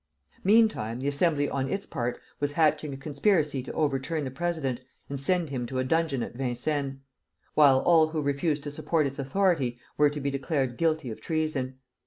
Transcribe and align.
Meantime 0.43 0.99
the 0.99 1.07
Assembly 1.07 1.47
on 1.47 1.69
its 1.69 1.85
part 1.85 2.19
was 2.39 2.53
hatching 2.53 2.91
a 2.91 2.97
conspiracy 2.97 3.61
to 3.61 3.71
overturn 3.73 4.23
the 4.23 4.31
president 4.31 4.81
and 5.09 5.19
send 5.19 5.51
him 5.51 5.67
to 5.67 5.77
a 5.77 5.83
dungeon 5.83 6.23
at 6.23 6.33
Vincennes; 6.33 6.97
while 7.53 7.81
all 7.81 8.07
who 8.07 8.19
refused 8.19 8.63
to 8.63 8.71
support 8.71 9.05
its 9.05 9.19
authority 9.19 9.77
were 9.97 10.09
to 10.09 10.19
be 10.19 10.31
declared 10.31 10.75
guilty 10.75 11.11
of 11.11 11.21
treason. 11.21 11.77